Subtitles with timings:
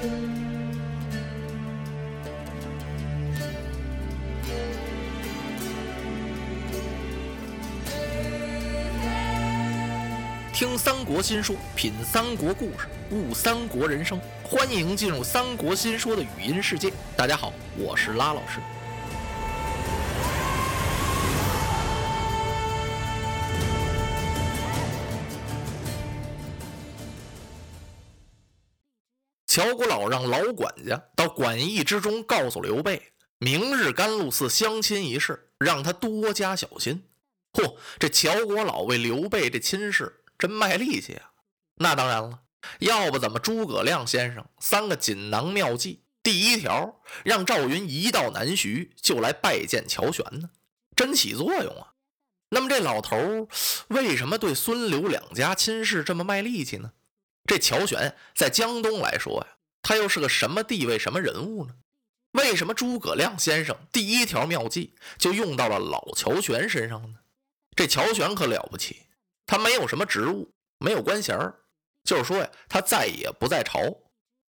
[0.00, 0.08] 听
[10.78, 14.18] 三国新说，品三国故事，悟三国人生。
[14.42, 16.90] 欢迎进入三国新说的语音世界。
[17.14, 18.58] 大家好，我是拉老师。
[29.50, 37.02] 乔国老让老管家到馆驿之中告诉刘备，明日甘露寺相亲一事，让他多加小心。
[37.54, 40.22] 嚯，这乔国老为刘备这亲事。
[40.38, 41.32] 真卖力气啊！
[41.74, 42.38] 那当然了，
[42.78, 46.04] 要不怎么诸葛亮先生三个锦囊妙计？
[46.22, 50.50] 第一条，让赵云一到南徐就来拜见乔玄呢，
[50.94, 51.94] 真起作用啊！
[52.50, 53.48] 那么这老头
[53.88, 56.92] 为什么对孙刘两家亲事这么卖力气呢？
[57.50, 61.74] 这乔玄在江东来说呀，他又是个什么地位、什么人物呢？
[62.30, 67.18] 为什么诸葛亮先生第一条妙计就用到了老乔玄身上呢？
[67.74, 69.02] 这乔玄可了不起。
[69.46, 71.36] 他没有什么职务，没有官衔
[72.04, 73.80] 就是说呀，他再也不在朝。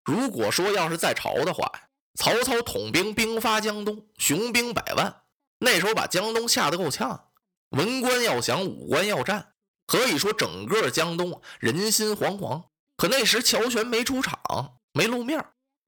[0.04, 1.88] 如果说要是在朝的话呀，
[2.20, 5.24] 曹操统兵兵发江东，雄兵百万，
[5.58, 7.32] 那时候把江东吓得够呛，
[7.70, 9.54] 文官要降，武官要战，
[9.88, 12.66] 可以说整个江东人心惶惶。
[13.02, 15.44] 可那时乔玄没出场，没露面，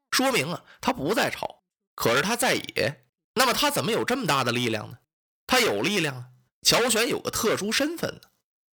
[0.09, 1.61] 说明啊，他不在朝。
[1.93, 4.97] 可是他在野，那么他怎么有这么大的力量呢？
[5.45, 6.25] 他有力量啊，
[6.63, 8.21] 乔玄有个特殊身份呢。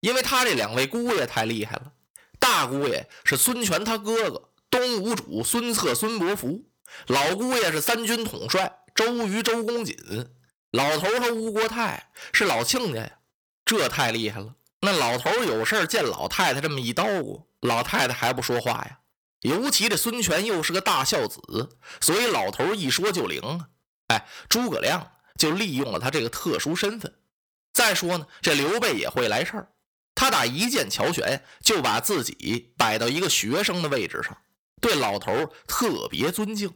[0.01, 1.93] 因为他这两位姑爷太厉害了，
[2.39, 6.65] 大姑爷是孙权他哥哥东吴主孙策孙伯符，
[7.09, 10.31] 老姑爷是三军统帅周瑜周公瑾，
[10.71, 13.19] 老头和吴国泰是老亲家呀，
[13.67, 14.55] 这太厉害了。
[14.81, 19.01] 那老头有事见老太太这么一叨咕，老太太还不说话呀。
[19.41, 23.69] 尤其这孙权又是个大孝子，所以老头一说就灵啊。
[24.09, 27.15] 哎，诸葛亮就利用了他这个特殊身份。
[27.73, 29.69] 再说呢，这刘备也会来事儿。
[30.15, 34.37] 他打一见乔玄，就把自己摆到一个学生的位置上，
[34.83, 36.75] 对老头特别尊敬。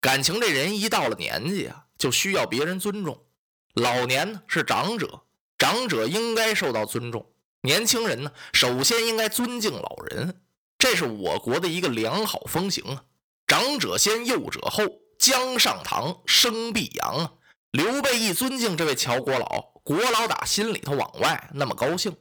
[0.00, 3.26] 感情这人一到了年纪啊，就需要别人尊重。
[3.74, 5.22] 老年呢是长者，
[5.56, 7.22] 长者应该受到尊重；
[7.62, 10.42] 年轻人呢，首先应该尊敬老人，
[10.78, 13.04] 这是我国的一个良好风行啊。
[13.46, 14.84] 长者先，幼者后，
[15.18, 17.32] 姜上堂，生必扬啊。
[17.70, 22.16] 刘备一尊敬这位乔国老，国老打心里头往外那么高兴。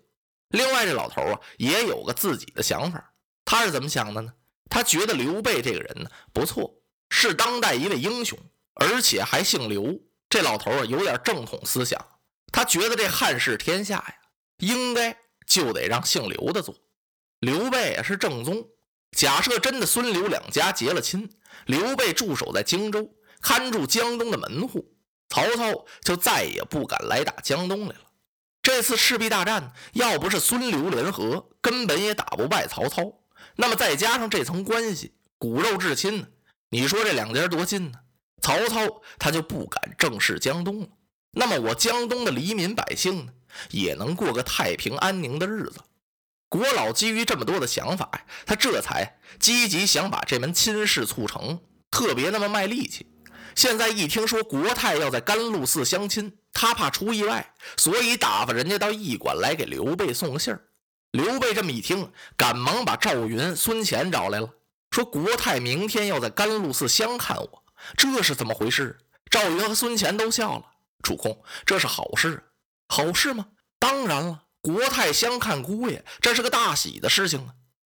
[0.49, 3.13] 另外，这老头啊也有个自己的想法，
[3.43, 4.33] 他是怎么想的呢？
[4.69, 6.75] 他觉得刘备这个人呢不错，
[7.09, 8.37] 是当代一位英雄，
[8.75, 9.99] 而且还姓刘。
[10.29, 11.99] 这老头啊有点正统思想，
[12.51, 14.15] 他觉得这汉室天下呀，
[14.59, 15.17] 应该
[15.51, 16.73] 就得让姓刘的做。
[17.39, 18.65] 刘备啊是正宗。
[19.17, 21.29] 假设真的孙刘两家结了亲，
[21.65, 24.93] 刘备驻守在荆州，看住江东的门户，
[25.27, 28.05] 曹操就再也不敢来打江东来了。
[28.61, 33.19] 这次赤壁大战，要不是孙刘联合，根本也打不败曹操。
[33.57, 36.27] 那么再加上这层关系，骨肉至亲呢？
[36.69, 37.99] 你说这两家多近呢？
[38.41, 40.87] 曹操他就不敢正视江东了。
[41.31, 43.33] 那么我江东的黎民百姓呢，
[43.69, 45.81] 也能过个太平安宁的日子。
[46.49, 48.09] 国老基于这么多的想法，
[48.45, 53.07] 他这才积极想把这门亲事促成，特别那么卖力气。
[53.55, 60.67] 现在一听说国泰要在甘露寺相亲，他怕出意外，所以打发人家到驿馆来给刘备送个信儿。
[61.11, 64.49] 刘备这么一听，赶忙把赵云、孙乾找来了，
[64.91, 67.63] 说国泰明天要在甘露寺相看我，
[67.97, 68.97] 这是怎么回事？
[69.29, 70.65] 赵云和孙乾都笑了。
[71.01, 72.43] 主公，这是好事，
[72.91, 73.47] 好事吗？
[73.79, 77.39] 当然了，国泰相看姑爷，这是个大喜的事情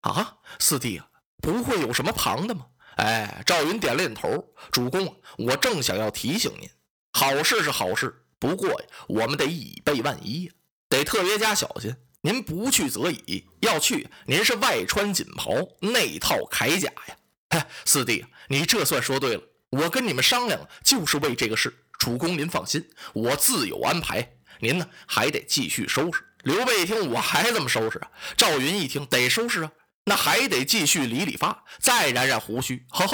[0.01, 0.11] 啊！
[0.11, 1.07] 啊，四弟啊，
[1.41, 2.67] 不会有什么旁的吗？
[2.97, 4.53] 哎，赵云点了点头。
[4.71, 6.69] 主公啊，我正想要提醒您，
[7.13, 10.53] 好事是好事，不过呀，我们得以备万一呀，
[10.87, 11.95] 得特别加小心。
[12.21, 17.17] 您不去则已，要去，您是外穿锦袍，内套铠甲呀。
[17.47, 19.41] 哎，四弟，你这算说对了。
[19.71, 21.75] 我跟你们商量，就是为这个事。
[21.97, 24.37] 主公您放心，我自有安排。
[24.61, 26.23] 您呢，还得继续收拾。
[26.43, 28.09] 刘备一听，我还怎么收拾啊？
[28.37, 29.71] 赵云一听，得收拾啊。
[30.05, 32.85] 那还得继续理理发，再染染胡须。
[32.89, 33.11] 哎呀，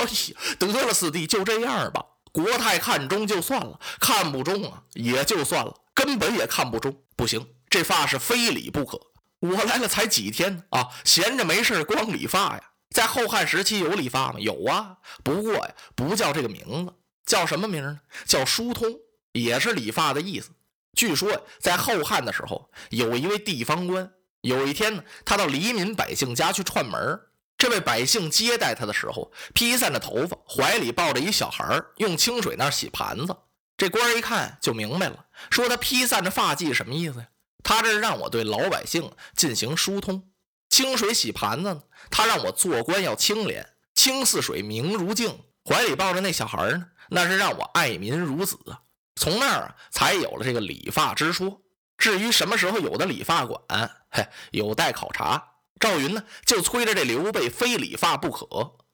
[0.57, 2.05] 得了，四弟就这样吧。
[2.31, 7.03] 国泰看中就算了，看不中啊也就算了，根本也看不中。
[7.15, 8.99] 不行，这发是非理不可。
[9.39, 12.61] 我来了才几天啊，闲着没事光理发呀。
[12.89, 14.39] 在后汉时期有理发吗？
[14.39, 16.93] 有啊，不过呀，不叫这个名字，
[17.25, 17.99] 叫什么名呢？
[18.25, 18.89] 叫疏通，
[19.33, 20.51] 也是理发的意思。
[20.97, 24.11] 据说在后汉的时候，有一位地方官。
[24.41, 27.19] 有一天呢，他到黎民百姓家去串门
[27.55, 33.35] 这位百姓接待他的时候，披散着头发，怀里抱着一小孩用清水那洗盘子。
[33.77, 37.27] 这官一看就明白了，说他披散着发髻什么意思呀？
[37.63, 40.31] 他这是让我对老百姓进行疏通。
[40.69, 45.41] 清水洗盘子呢，他让我做官要清廉，清似水，明如镜。
[45.63, 48.81] 怀里抱着那小孩呢，那是让我爱民如子啊。
[49.17, 51.61] 从那儿啊，才有了这个理发之说。
[51.97, 53.59] 至于什么时候有的理发馆，
[54.11, 55.43] 嘿，有待考察。
[55.79, 58.45] 赵云呢，就催着这刘备非理发不可，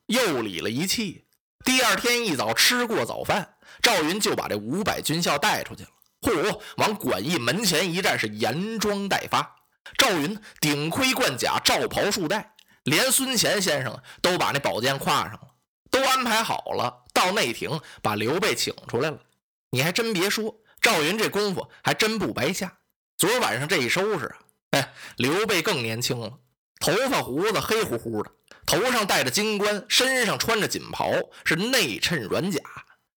[0.06, 1.26] 又理了一气。
[1.64, 5.90] 第二天一早吃过早饭，赵云就把这五百军校带出去了。
[6.22, 9.56] 嚯，往馆驿门前一站，是严装待发。
[9.98, 12.54] 赵云顶盔贯甲，罩袍束带，
[12.84, 15.40] 连孙乾先生都把那宝剑挎上了，
[15.90, 17.04] 都安排好了。
[17.12, 19.18] 到内廷把刘备请出来了。
[19.74, 22.78] 你还真别说，赵云这功夫还真不白下。
[23.16, 24.38] 昨晚上这一收拾啊，
[24.70, 26.32] 哎，刘备更年轻了。
[26.78, 28.30] 头发胡子黑乎乎的，
[28.66, 31.10] 头上戴着金冠，身上穿着锦袍，
[31.44, 32.60] 是内衬软甲，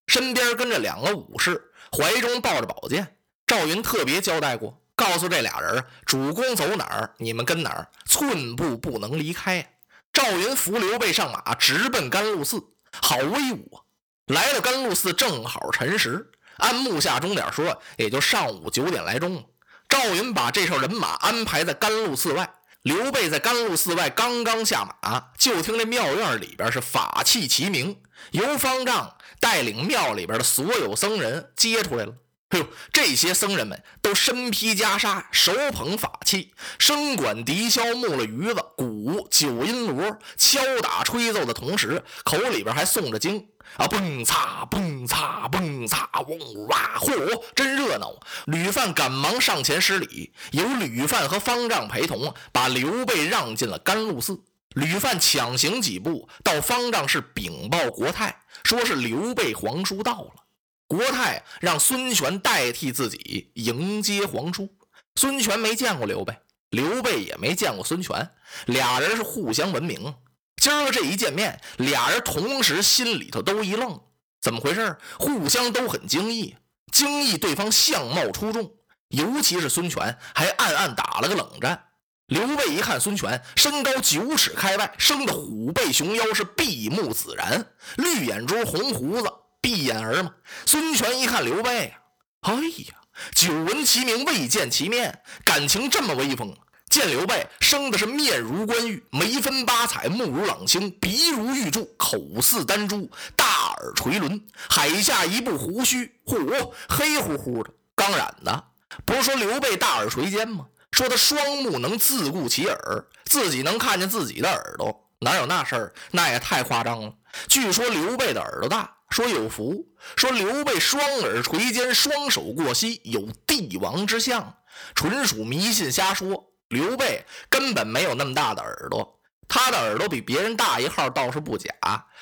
[0.07, 1.61] 身边跟着两个武士，
[1.95, 3.17] 怀中抱着宝剑。
[3.45, 9.77] 赵云特别交代过，告诉这俩人主公走哪儿，你们跟哪儿，寸步不能离开。
[10.11, 12.59] 赵云扶刘备上马，直奔甘露寺，
[12.99, 13.85] 好威武啊！
[14.25, 19.43] 来到甘露寺，正好辰时，按木下钟点说，也就上午九点来钟。
[19.89, 22.49] 赵云把这手人马安排在甘露寺外。
[22.83, 27.99] 刘备在甘露寺外刚刚下马，就听这庙院里边是法器齐鸣，
[28.31, 32.13] 由方丈带领庙里边的所有僧人接出来了。
[32.49, 43.47] 哎呦，这些僧人们都身披袈裟，手捧法器，声管笛箫、木了鱼子、鼓、九音锣，敲打吹奏的同时，口里边还诵着经。
[43.75, 46.97] 啊，蹦擦蹦擦蹦擦，嗡哇！
[46.99, 48.17] 嚯，真热闹！
[48.45, 54.41] 吕范赶忙上前施礼，由吕范和方丈陪同，把刘备让进了甘露寺。
[54.69, 60.46] 吕范抢行几步，到方丈室禀报国太，说是刘备皇叔到了。
[60.87, 64.69] 国太让孙权代替自己迎接皇叔。
[65.15, 66.37] 孙权没见过刘备，
[66.69, 68.29] 刘备也没见过孙权，
[68.67, 70.15] 俩人是互相闻名。
[70.61, 73.99] 今儿个这一见面，俩人同时心里头都一愣，
[74.41, 74.97] 怎么回事？
[75.19, 76.55] 互相都很惊异，
[76.91, 78.71] 惊异对方相貌出众，
[79.09, 81.83] 尤其是孙权，还暗暗打了个冷战。
[82.27, 89.31] 刘备一看孙权，身高九尺开外，生的虎背熊腰，是闭目自然，绿眼珠，红胡子，
[89.67, 90.31] 闭眼儿嘛。
[90.65, 91.99] 孙权一看刘备呀，
[92.39, 92.95] 哎呀，
[93.35, 96.55] 久闻其名，未见其面，感情这么威风。
[96.89, 108.63] 见刘备生的是面如冠玉，眉分八彩，目如朗星，鼻如玉柱，口似丹珠，大耳垂纶，海下一部胡须，嚯，黑乎乎的，刚染的。
[109.03, 110.65] 不是说刘备大耳垂肩吗？
[110.91, 115.93] 说他双目能自顾其耳，自己能看见自己的耳朵，哪有那事儿？
[116.11, 117.13] 那也太夸张了。
[117.49, 119.87] 据说刘备的耳朵大，说有福。
[120.15, 124.57] 说刘备双耳垂肩，双手过膝，有帝王之相，
[124.95, 126.51] 纯属迷信瞎说。
[126.69, 131.69] 刘备根本没有那么大的耳朵，他的耳朵比别人大一号倒是不假，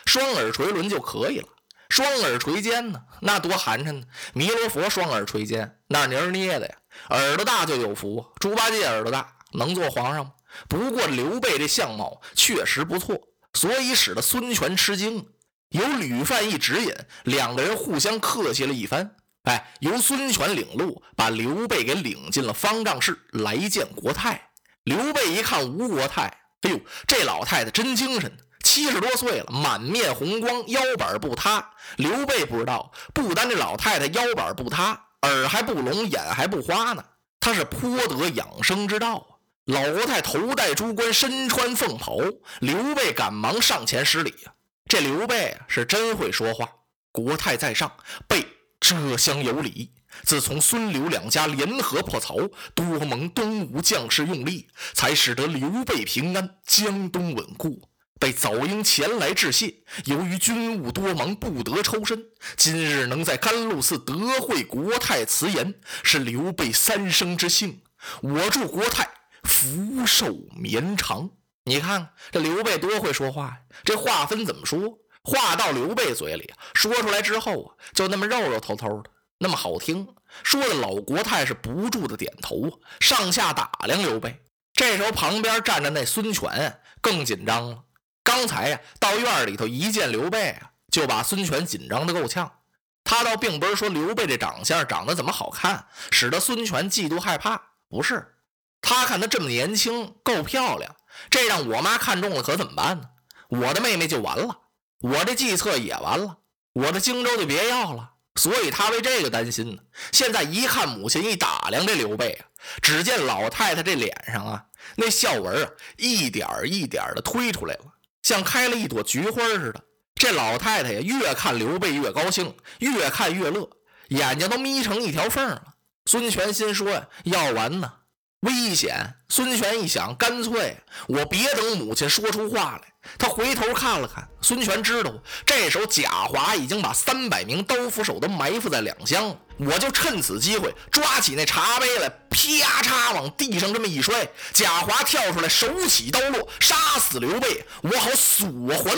[0.06, 1.48] 双耳垂纶就可以了。
[1.90, 4.04] 双耳垂肩呢，那多寒碜呢！
[4.34, 6.76] 弥勒佛双耳垂肩，那泥儿捏的呀。
[7.10, 10.32] 耳朵大就有福，猪八戒耳朵大能做皇上吗？
[10.68, 13.20] 不过刘备这相貌确实不错，
[13.54, 15.28] 所以使得孙权吃惊。
[15.70, 16.94] 由吕范一指引，
[17.24, 19.16] 两个人互相客气了一番。
[19.44, 24.50] 哎，由孙权领路，把刘备给领进了方丈室，来见国太。
[24.84, 26.24] 刘备一看吴国太，
[26.62, 31.72] 哎呦，这老太太真精神，七十多岁了，满面红光，腰板不塌。
[31.98, 37.04] 刘备不知道，不单这老太太腰板不塌，耳还不聋，眼还不花呢，
[37.40, 39.38] 她是颇得养生之道啊。
[39.66, 42.18] 老国太头戴珠冠，身穿凤袍，
[42.62, 44.54] 刘备赶忙上前施礼呀。
[44.88, 46.70] 这刘备，是真会说话。
[47.12, 47.92] 国太在上，
[48.28, 48.46] 备。
[48.80, 49.92] 这厢有礼。
[50.24, 52.36] 自从孙刘两家联合破曹，
[52.76, 57.90] 多蒙东吴将士用力，才使得刘备平安，江东稳固。
[58.20, 59.74] 被早应前来致谢，
[60.06, 62.26] 由于军务多忙，不得抽身。
[62.56, 65.74] 今日能在甘露寺得会国太辞言，
[66.04, 67.82] 是刘备三生之幸。
[68.22, 69.10] 我祝国太
[69.44, 71.32] 福寿绵长。
[71.68, 73.58] 你看这刘备多会说话呀！
[73.84, 74.80] 这话分怎么说？
[75.24, 80.08] 话到刘备嘴里，说出来之后啊，就那么肉肉头头的，那么好听。
[80.44, 84.40] 说的老国太是不住的点头啊，上下打量刘备。
[84.74, 87.84] 这时候旁边站着那孙权更紧张了。
[88.24, 92.60] 刚才呀，到院里头一见刘备啊，就把孙权紧张的够呛。
[93.04, 98.36] 他倒并不是说刘备这长相长得怎么好看，使得孙权嫉妒害怕，不是。
[98.82, 100.96] 他看他这么年轻，够漂亮，
[101.30, 103.10] 这让我妈看中了可怎么办呢？
[103.50, 104.60] 我的妹妹就完了，
[105.00, 106.38] 我这计策也完了，
[106.74, 108.12] 我的荆州就别要了。
[108.38, 109.82] 所以他为这个担心呢。
[110.12, 112.46] 现在一看母亲，一打量这刘备啊，
[112.82, 114.66] 只见老太太这脸上啊，
[114.98, 117.86] 那笑纹啊，一点一点的推出来了，
[118.24, 119.82] 像开了一朵菊花似的。
[120.16, 123.70] 这老太太呀，越看刘备越高兴，越看越乐，
[124.10, 125.76] 眼睛都眯成一条缝了。
[126.06, 127.94] 孙权心说呀，要完呢。
[128.42, 129.16] 危险！
[129.30, 130.78] 孙权一想，干脆
[131.08, 132.94] 我别等母亲说出话来。
[133.18, 135.12] 他回头看了看，孙权知道
[135.46, 139.38] 这时候贾华已经把三百名刀斧手都埋伏在两厢了。
[139.58, 148.96] 我就趁此机会抓起那茶杯来，啪嚓往地上这么一摔，贾华跳出来，手起刀落，杀死刘备，我好锁还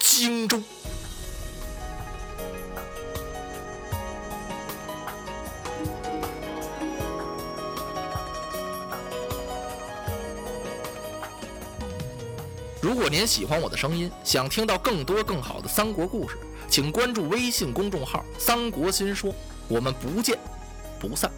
[0.00, 0.60] 荆州。
[12.80, 16.36] 如果您喜欢我的声音，想听到更多更好的三国故事，
[16.68, 19.34] 请关注微信公众号“三国新说”，
[19.68, 20.38] 我们不见
[20.98, 21.30] 不散。